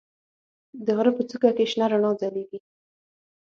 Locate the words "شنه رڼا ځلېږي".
1.71-2.59